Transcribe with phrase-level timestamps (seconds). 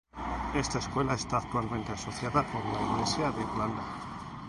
[0.55, 3.83] Esta escuela está actualmente asociada con la Iglesia de Irlanda.